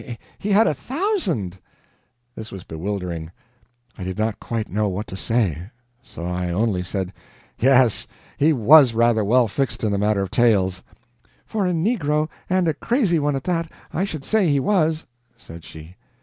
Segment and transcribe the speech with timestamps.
[0.39, 1.59] He had a thousand!"
[2.33, 3.31] This was bewildering.
[3.99, 5.69] I did not quite know what to say,
[6.01, 7.13] so I only said:
[7.59, 10.81] "Yes, he WAS rather well fixed in the matter of tails."
[11.45, 15.05] "For a negro, and a crazy one at that, I should say he was,"
[15.37, 15.97] said she.